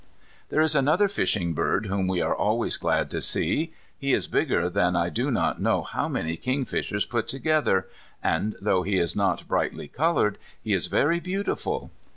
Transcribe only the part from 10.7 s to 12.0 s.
is very beautiful.